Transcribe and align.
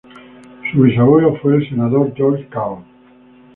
Su 0.71 0.81
bisabuelo 0.81 1.35
fue 1.35 1.57
el 1.57 1.69
senador 1.69 2.11
George 2.15 2.47
Cabot. 2.47 2.83